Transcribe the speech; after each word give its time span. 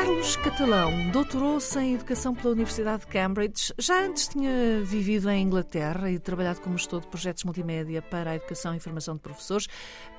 Carlos 0.00 0.34
Catalão 0.36 1.10
doutorou-se 1.10 1.78
em 1.78 1.94
Educação 1.94 2.34
pela 2.34 2.54
Universidade 2.54 3.00
de 3.00 3.06
Cambridge. 3.08 3.70
Já 3.76 4.06
antes 4.06 4.28
tinha 4.28 4.82
vivido 4.82 5.28
em 5.28 5.42
Inglaterra 5.42 6.10
e 6.10 6.18
trabalhado 6.18 6.62
como 6.62 6.78
gestor 6.78 7.02
de 7.02 7.06
projetos 7.06 7.44
multimédia 7.44 8.00
para 8.00 8.30
a 8.30 8.36
educação 8.36 8.74
e 8.74 8.80
formação 8.80 9.16
de 9.16 9.20
professores. 9.20 9.66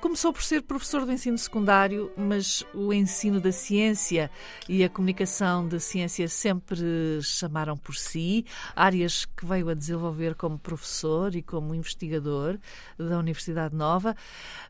Começou 0.00 0.32
por 0.32 0.44
ser 0.44 0.62
professor 0.62 1.04
do 1.04 1.10
ensino 1.10 1.36
secundário, 1.36 2.12
mas 2.16 2.64
o 2.72 2.92
ensino 2.92 3.40
da 3.40 3.50
ciência 3.50 4.30
e 4.68 4.84
a 4.84 4.88
comunicação 4.88 5.66
da 5.66 5.80
ciência 5.80 6.28
sempre 6.28 7.20
chamaram 7.20 7.76
por 7.76 7.96
si, 7.96 8.46
áreas 8.76 9.24
que 9.24 9.44
veio 9.44 9.68
a 9.68 9.74
desenvolver 9.74 10.36
como 10.36 10.60
professor 10.60 11.34
e 11.34 11.42
como 11.42 11.74
investigador 11.74 12.56
da 12.96 13.18
Universidade 13.18 13.74
Nova. 13.74 14.14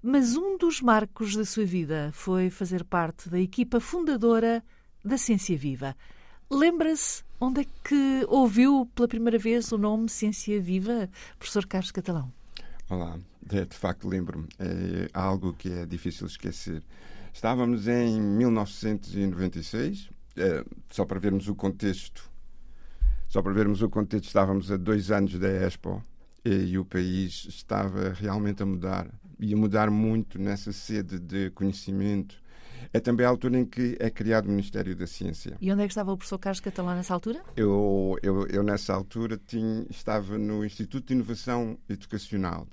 Mas 0.02 0.38
um 0.38 0.56
dos 0.56 0.80
marcos 0.80 1.36
da 1.36 1.44
sua 1.44 1.66
vida 1.66 2.08
foi 2.14 2.48
fazer 2.48 2.83
parte 2.83 3.28
da 3.28 3.38
equipa 3.38 3.78
fundadora 3.78 4.64
da 5.05 5.19
Ciência 5.19 5.56
Viva. 5.56 5.97
Lembra-se 6.51 7.23
onde 7.41 7.62
é 7.62 7.66
que 7.84 8.27
ouviu 8.29 8.88
pela 8.95 9.09
primeira 9.09 9.38
vez 9.38 9.73
o 9.73 9.78
nome 9.78 10.09
Ciência 10.09 10.61
Viva, 10.61 11.09
professor 11.38 11.66
Carlos 11.66 11.91
Catalão? 11.91 12.33
Olá, 12.88 13.19
de, 13.41 13.65
de 13.65 13.77
facto 13.77 14.06
lembro-me. 14.09 14.48
É 14.59 15.09
algo 15.15 15.52
que 15.55 15.70
é 15.73 15.87
difícil 15.87 16.27
esquecer. 16.27 16.83
Estávamos 17.33 17.88
em 17.88 18.20
1996, 18.20 20.11
é, 20.36 20.64
só 20.91 21.05
para 21.05 21.19
vermos 21.19 21.48
o 21.48 21.55
contexto. 21.55 22.31
Só 23.28 23.41
para 23.41 23.53
vermos 23.55 23.81
o 23.81 23.89
contexto, 23.89 24.27
estávamos 24.27 24.70
a 24.70 24.77
dois 24.77 25.11
anos 25.11 25.39
da 25.39 25.48
Expo 25.48 26.05
e, 26.44 26.50
e 26.50 26.78
o 26.78 26.84
país 26.84 27.47
estava 27.48 28.12
realmente 28.12 28.62
a 28.62 28.66
mudar. 28.66 29.09
E 29.41 29.55
a 29.55 29.56
mudar 29.56 29.91
muito 29.91 30.39
nessa 30.39 30.70
sede 30.70 31.19
de 31.19 31.50
conhecimento, 31.50 32.37
é 32.92 33.00
também 33.00 33.27
a 33.27 33.28
altura 33.28 33.58
em 33.58 33.64
que 33.64 33.97
é 34.00 34.11
criado 34.11 34.47
o 34.47 34.50
Ministério 34.50 34.94
da 34.97 35.06
Ciência. 35.06 35.56
E 35.61 35.72
onde 35.72 35.83
é 35.83 35.86
que 35.86 35.92
estava 35.92 36.12
o 36.12 36.16
professor 36.16 36.38
Carlos 36.38 36.61
Catalão 36.61 36.94
nessa 36.94 37.14
altura? 37.14 37.42
Eu, 37.56 38.16
eu, 38.22 38.47
eu 38.47 38.62
nessa 38.62 38.94
altura, 38.94 39.41
tinha, 39.47 39.86
estava 39.91 40.38
no 40.38 40.64
Instituto 40.64 41.06
de 41.06 41.14
Inovação 41.14 41.78
Educacional. 41.88 42.66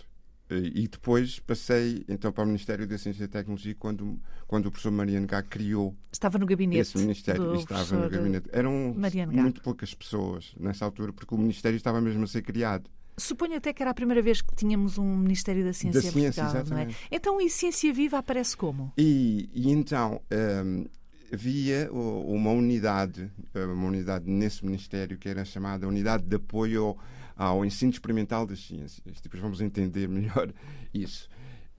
E 0.52 0.88
depois 0.88 1.40
passei 1.40 2.04
então 2.10 2.32
para 2.32 2.44
o 2.44 2.48
Ministério 2.48 2.88
da 2.88 2.98
Ciência 2.98 3.26
e 3.26 3.28
Tecnologia 3.28 3.76
quando, 3.78 4.20
quando 4.48 4.66
o 4.66 4.72
professor 4.72 4.92
Mariano 4.92 5.28
Gá 5.28 5.44
criou 5.44 5.96
Estava 6.12 6.40
no 6.40 6.48
gabinete 6.48 6.82
esse 6.82 6.98
Ministério. 6.98 7.54
estava 7.54 7.96
no 7.96 8.10
gabinete. 8.10 8.50
Eram 8.52 8.96
muito 9.28 9.62
poucas 9.62 9.94
pessoas 9.94 10.56
nessa 10.60 10.86
altura, 10.86 11.14
porque 11.14 11.36
o 11.36 11.38
Ministério 11.38 11.78
estava 11.78 12.02
mesmo 12.02 12.24
a 12.24 12.28
ser 12.28 12.42
criado. 12.42 12.90
Suponho 13.20 13.56
até 13.58 13.74
que 13.74 13.82
era 13.82 13.92
a 13.92 13.94
primeira 13.94 14.22
vez 14.22 14.42
que 14.42 14.56
tínhamos 14.56 14.98
um 14.98 15.18
Ministério 15.18 15.64
da 15.64 15.74
Ciência, 15.74 16.02
da 16.02 16.12
ciência 16.12 16.44
Portugal, 16.44 16.62
exatamente. 16.62 16.88
não 16.88 16.94
é? 16.94 17.08
Então, 17.12 17.42
e 17.42 17.50
Ciência 17.50 17.94
Viva 17.94 18.18
aparece 18.18 18.56
como? 18.56 18.92
E, 18.98 19.50
e 19.54 19.72
então, 19.72 20.22
um, 20.66 20.86
havia 21.32 21.90
uma 21.92 22.52
unidade, 22.52 23.32
uma 23.54 23.88
unidade 23.88 24.30
nesse 24.30 24.66
Ministério 24.66 25.18
que 25.18 25.30
era 25.30 25.46
chamada 25.46 25.88
Unidade 25.88 26.24
de 26.24 26.36
Apoio 26.36 26.98
ao 27.36 27.64
Ensino 27.64 27.92
Experimental 27.92 28.46
das 28.46 28.60
Ciências. 28.60 29.22
Depois 29.22 29.42
vamos 29.42 29.62
entender 29.62 30.08
melhor 30.08 30.52
isso. 30.94 31.30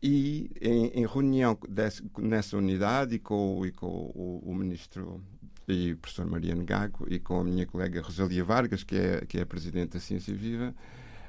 E 0.03 0.51
em, 0.61 0.87
em 1.03 1.07
reunião 1.07 1.59
desse, 1.69 2.03
nessa 2.19 2.57
unidade 2.57 3.17
e 3.17 3.19
com, 3.19 3.67
e 3.67 3.71
com 3.71 3.87
o, 3.87 4.43
o 4.47 4.55
Ministro 4.55 5.23
e 5.69 5.93
o 5.93 5.99
professor 5.99 6.27
Mariano 6.27 6.65
Gago 6.65 7.07
e 7.09 7.19
com 7.19 7.41
a 7.41 7.45
minha 7.45 7.67
colega 7.67 8.01
Rosalia 8.01 8.43
Vargas, 8.43 8.83
que 8.83 8.97
é, 8.97 9.25
que 9.27 9.39
é 9.39 9.43
a 9.43 9.47
Presidente 9.47 9.93
da 9.93 10.01
Ciência 10.01 10.35
Viva, 10.35 10.75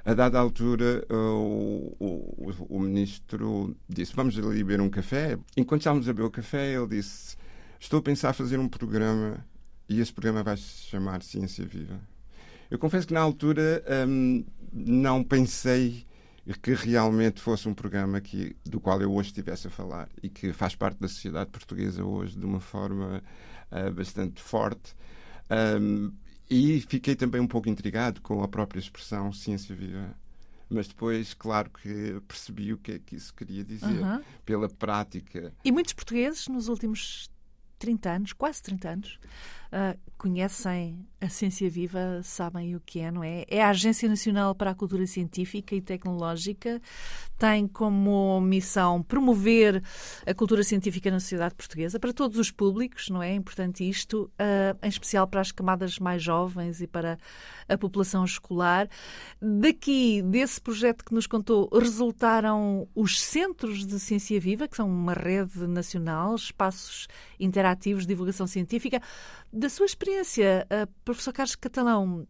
a 0.03 0.13
dada 0.13 0.39
altura, 0.39 1.05
o, 1.09 1.95
o, 1.99 2.51
o, 2.69 2.79
ministro 2.79 3.75
disse: 3.87 4.15
Vamos 4.15 4.37
ali 4.37 4.63
beber 4.63 4.81
um 4.81 4.89
café. 4.89 5.37
Enquanto 5.55 5.81
estávamos 5.81 6.09
a 6.09 6.13
beber 6.13 6.27
o 6.27 6.31
café, 6.31 6.73
ele 6.73 6.87
disse: 6.87 7.35
Estou 7.79 7.99
a 7.99 8.01
pensar 8.01 8.33
fazer 8.33 8.57
um 8.57 8.67
programa 8.67 9.45
e 9.87 9.99
esse 9.99 10.13
programa 10.13 10.43
vai 10.43 10.57
se 10.57 10.87
chamar 10.87 11.21
Ciência 11.21 11.65
Viva. 11.65 11.99
Eu 12.69 12.79
confesso 12.79 13.05
que 13.05 13.13
na 13.13 13.19
altura 13.19 13.83
hum, 14.07 14.45
não 14.71 15.23
pensei 15.23 16.05
que 16.61 16.73
realmente 16.73 17.41
fosse 17.41 17.67
um 17.67 17.73
programa 17.73 18.19
que, 18.19 18.55
do 18.65 18.79
qual 18.79 19.01
eu 19.01 19.13
hoje 19.13 19.29
estivesse 19.29 19.67
a 19.67 19.69
falar 19.69 20.09
e 20.23 20.29
que 20.29 20.53
faz 20.53 20.75
parte 20.75 20.99
da 20.99 21.07
sociedade 21.07 21.49
portuguesa 21.49 22.03
hoje 22.03 22.37
de 22.37 22.45
uma 22.45 22.59
forma 22.59 23.21
uh, 23.71 23.91
bastante 23.91 24.41
forte. 24.41 24.95
Um, 25.79 26.11
e 26.51 26.81
fiquei 26.81 27.15
também 27.15 27.39
um 27.39 27.47
pouco 27.47 27.69
intrigado 27.69 28.19
com 28.19 28.43
a 28.43 28.47
própria 28.47 28.77
expressão 28.77 29.31
ciência 29.31 29.73
viva. 29.73 30.13
Mas 30.69 30.85
depois, 30.85 31.33
claro 31.33 31.69
que 31.69 32.21
percebi 32.27 32.73
o 32.73 32.77
que 32.77 32.91
é 32.93 32.99
que 32.99 33.15
isso 33.15 33.33
queria 33.33 33.63
dizer, 33.63 34.01
uhum. 34.03 34.21
pela 34.45 34.67
prática. 34.67 35.53
E 35.63 35.71
muitos 35.71 35.93
portugueses, 35.93 36.49
nos 36.49 36.67
últimos 36.67 37.30
30 37.81 38.09
anos, 38.11 38.33
quase 38.33 38.61
30 38.61 38.89
anos, 38.89 39.19
uh, 39.71 39.99
conhecem 40.15 41.03
a 41.19 41.27
ciência 41.29 41.67
viva, 41.67 42.21
sabem 42.23 42.75
o 42.75 42.79
que 42.79 42.99
é, 42.99 43.11
não 43.11 43.23
é? 43.23 43.43
É 43.47 43.63
a 43.63 43.69
Agência 43.69 44.07
Nacional 44.07 44.53
para 44.53 44.69
a 44.69 44.75
Cultura 44.75 45.05
Científica 45.07 45.75
e 45.75 45.81
Tecnológica, 45.81 46.79
tem 47.39 47.67
como 47.67 48.39
missão 48.39 49.01
promover 49.01 49.83
a 50.25 50.33
cultura 50.33 50.63
científica 50.63 51.09
na 51.09 51.19
sociedade 51.19 51.55
portuguesa 51.55 51.99
para 51.99 52.13
todos 52.13 52.37
os 52.37 52.51
públicos, 52.51 53.09
não 53.09 53.21
é? 53.21 53.31
é 53.31 53.35
importante 53.35 53.87
isto, 53.87 54.31
uh, 54.33 54.77
em 54.83 54.89
especial 54.89 55.27
para 55.27 55.41
as 55.41 55.51
camadas 55.51 55.97
mais 55.97 56.21
jovens 56.21 56.81
e 56.81 56.87
para 56.87 57.17
a 57.67 57.77
população 57.77 58.23
escolar. 58.23 58.87
Daqui, 59.41 60.21
desse 60.21 60.61
projeto 60.61 61.03
que 61.03 61.15
nos 61.15 61.25
contou, 61.25 61.67
resultaram 61.73 62.87
os 62.93 63.19
Centros 63.19 63.87
de 63.87 63.99
Ciência 63.99 64.39
Viva, 64.39 64.67
que 64.67 64.75
são 64.75 64.87
uma 64.87 65.13
rede 65.13 65.65
nacional, 65.65 66.35
espaços 66.35 67.07
interativos 67.39 67.70
de 67.79 68.07
divulgação 68.07 68.47
científica. 68.47 69.01
Da 69.51 69.69
sua 69.69 69.85
experiência, 69.85 70.67
uh, 70.71 70.87
professor 71.03 71.33
Carlos 71.33 71.55
Catalão, 71.55 72.27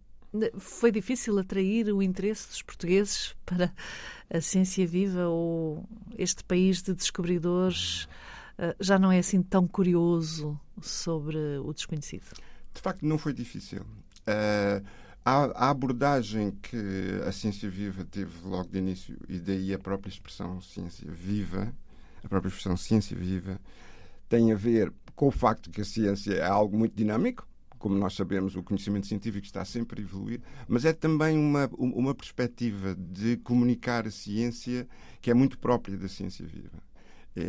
foi 0.58 0.92
difícil 0.92 1.38
atrair 1.38 1.94
o 1.94 2.02
interesse 2.02 2.48
dos 2.48 2.62
portugueses 2.62 3.36
para 3.46 3.74
a 4.30 4.40
ciência 4.40 4.88
viva 4.88 5.28
ou 5.28 5.86
este 6.18 6.44
país 6.44 6.82
de 6.82 6.94
descobridores 6.94 8.08
uh, 8.58 8.76
já 8.80 8.98
não 8.98 9.12
é 9.12 9.20
assim 9.20 9.42
tão 9.42 9.68
curioso 9.68 10.60
sobre 10.82 11.38
o 11.58 11.74
desconhecido? 11.74 12.26
De 12.74 12.82
facto, 12.82 13.06
não 13.06 13.18
foi 13.18 13.34
difícil. 13.34 13.82
Uh, 14.22 14.86
a, 15.26 15.66
a, 15.66 15.70
abordagem 15.70 16.52
que 16.62 17.22
a 17.28 17.32
ciência 17.32 17.70
viva 17.70 18.06
teve 18.06 18.32
logo 18.44 18.70
de 18.70 18.80
início, 18.80 19.18
e 19.28 19.38
daí 19.38 19.74
a 19.74 19.80
própria 19.80 20.10
expressão 20.10 20.62
ciência 20.62 21.10
viva, 21.12 21.74
a 22.24 22.28
própria 22.28 22.50
expressão 22.50 22.78
ciência 22.78 23.16
viva, 23.16 23.60
tem 24.30 24.52
a 24.52 24.56
ver 24.56 24.92
com 25.16 25.28
o 25.28 25.32
facto 25.32 25.70
que 25.70 25.82
a 25.82 25.86
ciência 25.86 26.34
é 26.34 26.46
algo 26.46 26.78
muito 26.78 26.96
dinâmico, 26.96 27.48
como 27.82 27.96
nós 27.96 28.14
sabemos, 28.14 28.56
o 28.56 28.64
conhecimento 28.64 29.08
científico 29.08 29.46
está 29.46 29.66
sempre 29.66 30.02
a 30.02 30.04
evoluir, 30.04 30.40
mas 30.68 30.86
é 30.86 30.94
também 30.94 31.38
uma, 31.38 31.70
uma 31.78 32.14
perspectiva 32.14 32.96
de 32.96 33.38
comunicar 33.38 34.06
a 34.06 34.12
ciência 34.12 34.88
que 35.20 35.32
é 35.32 35.34
muito 35.34 35.58
própria 35.58 35.98
da 35.98 36.08
ciência 36.08 36.46
viva. 36.46 36.78
É, 37.36 37.42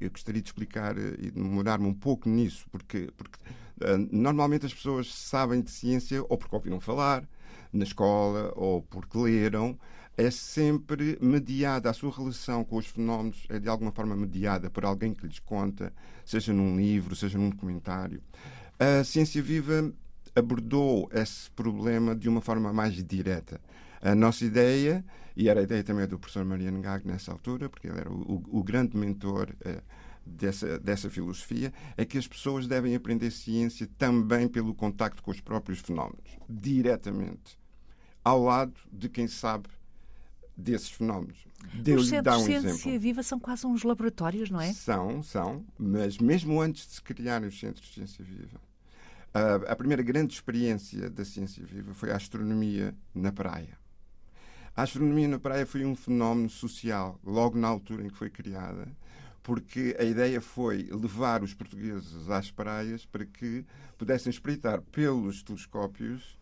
eu 0.00 0.10
gostaria 0.10 0.40
de 0.40 0.48
explicar 0.48 0.96
eh, 0.96 1.16
e 1.18 1.30
demorar-me 1.30 1.86
um 1.86 1.94
pouco 1.94 2.28
nisso, 2.28 2.66
porque, 2.70 3.10
porque 3.16 3.38
uh, 3.80 3.96
normalmente 4.12 4.66
as 4.66 4.74
pessoas 4.74 5.12
sabem 5.12 5.62
de 5.62 5.70
ciência 5.70 6.22
ou 6.28 6.36
porque 6.36 6.54
ouviram 6.54 6.78
falar 6.78 7.26
na 7.72 7.84
escola 7.84 8.52
ou 8.54 8.82
porque 8.82 9.16
leram, 9.18 9.78
é 10.16 10.30
sempre 10.30 11.16
mediada, 11.20 11.88
a 11.88 11.94
sua 11.94 12.10
relação 12.10 12.64
com 12.64 12.76
os 12.76 12.86
fenómenos 12.86 13.46
é 13.48 13.58
de 13.58 13.68
alguma 13.68 13.92
forma 13.92 14.14
mediada 14.14 14.68
por 14.68 14.84
alguém 14.84 15.14
que 15.14 15.26
lhes 15.26 15.38
conta, 15.38 15.92
seja 16.24 16.52
num 16.52 16.76
livro, 16.76 17.16
seja 17.16 17.38
num 17.38 17.50
documentário. 17.50 18.22
A 18.78 19.04
Ciência 19.04 19.42
Viva 19.42 19.92
abordou 20.34 21.08
esse 21.12 21.50
problema 21.50 22.14
de 22.14 22.28
uma 22.28 22.40
forma 22.40 22.72
mais 22.72 22.94
direta. 22.94 23.60
A 24.00 24.14
nossa 24.14 24.44
ideia, 24.44 25.04
e 25.36 25.48
era 25.48 25.60
a 25.60 25.62
ideia 25.62 25.84
também 25.84 26.06
do 26.06 26.18
professor 26.18 26.44
Mariano 26.44 26.80
Gag 26.80 27.06
nessa 27.06 27.32
altura, 27.32 27.68
porque 27.68 27.88
ele 27.88 27.98
era 27.98 28.10
o, 28.10 28.42
o 28.48 28.62
grande 28.62 28.96
mentor 28.96 29.54
eh, 29.64 29.82
dessa, 30.24 30.78
dessa 30.78 31.10
filosofia, 31.10 31.72
é 31.96 32.04
que 32.04 32.16
as 32.16 32.26
pessoas 32.26 32.66
devem 32.66 32.94
aprender 32.94 33.30
ciência 33.30 33.88
também 33.98 34.48
pelo 34.48 34.74
contacto 34.74 35.22
com 35.22 35.30
os 35.30 35.40
próprios 35.40 35.80
fenómenos, 35.80 36.38
diretamente, 36.48 37.58
ao 38.24 38.42
lado 38.42 38.74
de 38.92 39.08
quem 39.08 39.26
sabe 39.26 39.68
desses 40.56 40.90
fenómenos. 40.90 41.46
Os 41.96 42.08
centros 42.08 42.36
um 42.36 42.38
de 42.38 42.44
ciência 42.44 42.98
viva 42.98 43.22
são 43.22 43.38
quase 43.38 43.66
uns 43.66 43.82
laboratórios, 43.82 44.50
não 44.50 44.60
é? 44.60 44.72
São, 44.72 45.22
são, 45.22 45.64
mas 45.78 46.18
mesmo 46.18 46.60
antes 46.60 46.86
de 46.86 46.94
se 46.94 47.02
criarem 47.02 47.48
os 47.48 47.58
centros 47.58 47.86
de 47.88 47.94
ciência 47.94 48.24
viva, 48.24 48.60
a, 49.32 49.72
a 49.72 49.76
primeira 49.76 50.02
grande 50.02 50.32
experiência 50.32 51.08
da 51.08 51.24
ciência 51.24 51.64
viva 51.64 51.94
foi 51.94 52.10
a 52.10 52.16
astronomia 52.16 52.94
na 53.14 53.30
praia. 53.30 53.78
A 54.76 54.82
astronomia 54.82 55.28
na 55.28 55.38
praia 55.38 55.66
foi 55.66 55.84
um 55.84 55.94
fenómeno 55.94 56.48
social, 56.48 57.20
logo 57.24 57.58
na 57.58 57.68
altura 57.68 58.04
em 58.04 58.08
que 58.08 58.16
foi 58.16 58.30
criada, 58.30 58.88
porque 59.42 59.96
a 59.98 60.04
ideia 60.04 60.40
foi 60.40 60.88
levar 60.90 61.42
os 61.42 61.54
portugueses 61.54 62.28
às 62.28 62.50
praias 62.50 63.04
para 63.04 63.24
que 63.24 63.64
pudessem 63.98 64.30
espreitar 64.30 64.80
pelos 64.80 65.42
telescópios 65.42 66.39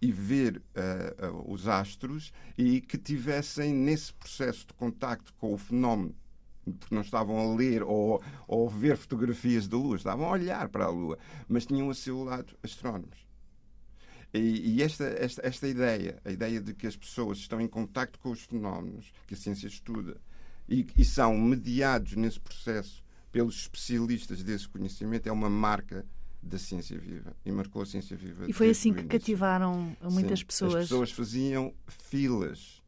e 0.00 0.10
ver 0.10 0.62
uh, 0.76 1.52
os 1.52 1.68
astros 1.68 2.32
e 2.56 2.80
que 2.80 2.96
tivessem 2.96 3.74
nesse 3.74 4.12
processo 4.14 4.66
de 4.66 4.74
contacto 4.74 5.34
com 5.34 5.52
o 5.52 5.58
fenómeno 5.58 6.14
porque 6.78 6.94
não 6.94 7.02
estavam 7.02 7.38
a 7.38 7.56
ler 7.56 7.82
ou, 7.82 8.22
ou 8.46 8.68
ver 8.68 8.96
fotografias 8.96 9.66
da 9.66 9.76
Lua, 9.76 9.96
estavam 9.96 10.26
a 10.26 10.32
olhar 10.32 10.68
para 10.68 10.84
a 10.84 10.88
Lua, 10.88 11.18
mas 11.48 11.66
tinham 11.66 11.90
a 11.90 11.94
seu 11.94 12.22
lado 12.22 12.56
astrónomos. 12.62 13.26
E, 14.32 14.76
e 14.76 14.82
esta, 14.82 15.04
esta, 15.04 15.44
esta 15.44 15.66
ideia, 15.66 16.20
a 16.24 16.30
ideia 16.30 16.60
de 16.60 16.72
que 16.72 16.86
as 16.86 16.96
pessoas 16.96 17.38
estão 17.38 17.60
em 17.60 17.66
contacto 17.66 18.18
com 18.20 18.30
os 18.30 18.42
fenómenos 18.42 19.12
que 19.26 19.34
a 19.34 19.36
ciência 19.36 19.66
estuda 19.66 20.20
e, 20.68 20.86
e 20.96 21.04
são 21.04 21.36
mediados 21.36 22.14
nesse 22.14 22.38
processo 22.38 23.02
pelos 23.32 23.56
especialistas 23.56 24.42
desse 24.42 24.68
conhecimento, 24.68 25.28
é 25.28 25.32
uma 25.32 25.50
marca 25.50 26.06
da 26.42 26.58
ciência 26.58 26.98
viva 26.98 27.36
e 27.44 27.52
marcou 27.52 27.82
a 27.82 27.86
ciência 27.86 28.16
viva. 28.16 28.48
E 28.48 28.52
foi 28.52 28.70
assim 28.70 28.92
que 28.92 29.04
cativaram 29.04 29.96
muitas 30.02 30.40
Sim, 30.40 30.46
pessoas. 30.46 30.74
As 30.74 30.82
pessoas 30.82 31.12
faziam 31.12 31.74
filas 31.86 32.82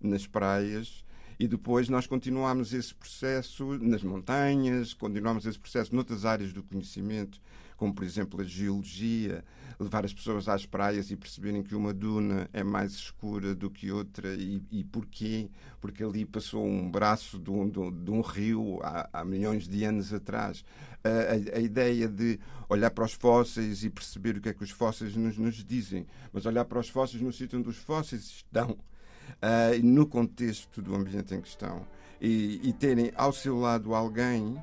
nas 0.00 0.26
praias 0.26 1.04
e 1.38 1.46
depois 1.46 1.88
nós 1.88 2.06
continuámos 2.06 2.72
esse 2.72 2.94
processo 2.94 3.78
nas 3.78 4.02
montanhas, 4.02 4.92
continuámos 4.92 5.46
esse 5.46 5.58
processo 5.58 5.94
noutras 5.94 6.24
áreas 6.24 6.52
do 6.52 6.62
conhecimento, 6.62 7.40
como 7.78 7.94
por 7.94 8.04
exemplo 8.04 8.40
a 8.40 8.44
geologia, 8.44 9.42
levar 9.78 10.04
as 10.04 10.12
pessoas 10.12 10.48
às 10.48 10.66
praias 10.66 11.10
e 11.12 11.16
perceberem 11.16 11.62
que 11.62 11.74
uma 11.74 11.94
duna 11.94 12.50
é 12.52 12.64
mais 12.64 12.92
escura 12.92 13.54
do 13.54 13.70
que 13.70 13.92
outra 13.92 14.34
e, 14.34 14.60
e 14.70 14.82
porquê? 14.82 15.48
Porque 15.80 16.02
ali 16.02 16.26
passou 16.26 16.66
um 16.66 16.90
braço 16.90 17.38
de 17.38 17.48
um, 17.48 17.68
de 17.68 18.10
um 18.10 18.20
rio 18.20 18.80
há, 18.82 19.08
há, 19.12 19.24
milhões 19.24 19.68
de 19.68 19.84
anos 19.84 20.12
atrás. 20.12 20.64
A, 21.04 21.08
a, 21.08 21.58
a, 21.58 21.60
ideia 21.60 22.08
de 22.08 22.40
olhar 22.68 22.90
para 22.90 23.04
os 23.04 23.12
fósseis 23.12 23.84
e 23.84 23.88
perceber 23.88 24.36
o 24.36 24.40
que 24.40 24.48
é 24.48 24.52
que 24.52 24.64
os 24.64 24.70
fósseis 24.70 25.14
nos, 25.14 25.38
nos 25.38 25.64
dizem, 25.64 26.04
mas 26.32 26.44
olhar 26.44 26.64
para 26.64 26.80
os 26.80 26.88
fósseis 26.88 27.22
no 27.22 27.32
sítio 27.32 27.60
onde 27.60 27.68
os 27.68 27.76
fósseis 27.76 28.24
estão 28.24 28.70
uh, 28.72 29.84
no 29.86 30.04
contexto 30.04 30.82
do 30.82 30.96
ambiente 30.96 31.32
em 31.32 31.40
questão 31.40 31.86
e, 32.20 32.60
e 32.64 32.72
terem 32.72 33.12
ao 33.14 33.32
seu 33.32 33.56
lado 33.56 33.94
alguém 33.94 34.60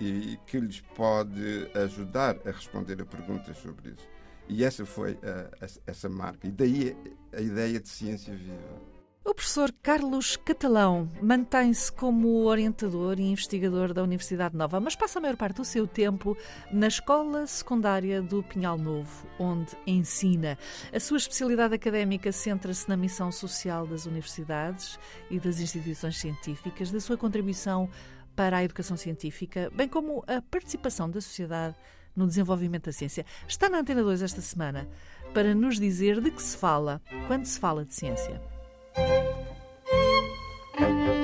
e, 0.00 0.38
que 0.46 0.58
lhes 0.60 0.80
pode 0.94 1.70
ajudar 1.74 2.36
a 2.46 2.50
responder 2.50 3.00
a 3.00 3.06
perguntas 3.06 3.56
sobre 3.58 3.90
isso. 3.90 4.08
E 4.48 4.64
essa 4.64 4.86
foi 4.86 5.12
uh, 5.12 5.80
essa 5.86 6.08
marca. 6.08 6.46
E 6.46 6.50
daí 6.50 6.96
a 7.32 7.40
ideia 7.40 7.80
de 7.80 7.88
ciência 7.88 8.34
viva. 8.34 8.96
O 9.28 9.34
professor 9.34 9.74
Carlos 9.82 10.36
Catalão 10.36 11.10
mantém-se 11.20 11.90
como 11.90 12.44
orientador 12.44 13.18
e 13.18 13.24
investigador 13.24 13.92
da 13.92 14.04
Universidade 14.04 14.56
Nova, 14.56 14.78
mas 14.78 14.94
passa 14.94 15.18
a 15.18 15.22
maior 15.22 15.36
parte 15.36 15.56
do 15.56 15.64
seu 15.64 15.84
tempo 15.84 16.36
na 16.70 16.86
Escola 16.86 17.44
Secundária 17.44 18.22
do 18.22 18.40
Pinhal 18.44 18.78
Novo, 18.78 19.26
onde 19.36 19.76
ensina. 19.84 20.56
A 20.92 21.00
sua 21.00 21.16
especialidade 21.16 21.74
académica 21.74 22.30
centra-se 22.30 22.88
na 22.88 22.96
missão 22.96 23.32
social 23.32 23.84
das 23.84 24.06
universidades 24.06 24.96
e 25.28 25.40
das 25.40 25.58
instituições 25.58 26.18
científicas, 26.18 26.92
da 26.92 27.00
sua 27.00 27.16
contribuição 27.16 27.90
para 28.36 28.58
a 28.58 28.64
educação 28.64 28.96
científica, 28.96 29.72
bem 29.74 29.88
como 29.88 30.22
a 30.26 30.42
participação 30.42 31.10
da 31.10 31.20
sociedade 31.20 31.74
no 32.14 32.26
desenvolvimento 32.26 32.84
da 32.84 32.92
ciência. 32.92 33.24
Está 33.48 33.68
na 33.68 33.78
Antena 33.78 34.02
2 34.02 34.22
esta 34.22 34.40
semana 34.40 34.86
para 35.34 35.54
nos 35.54 35.80
dizer 35.80 36.20
de 36.20 36.30
que 36.30 36.42
se 36.42 36.56
fala 36.56 37.00
quando 37.26 37.46
se 37.46 37.58
fala 37.58 37.84
de 37.84 37.94
ciência. 37.94 38.40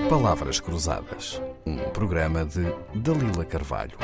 Palavras 0.09 0.61
Cruzadas, 0.61 1.41
um 1.65 1.77
programa 1.91 2.45
de 2.45 2.65
Dalila 2.95 3.45
Carvalho. 3.45 3.97